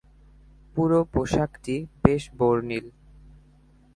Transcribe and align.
পুরো 0.75 0.99
পোশাকটি 1.13 1.75
বেশ 2.03 2.23
বর্ণিল। 2.37 2.85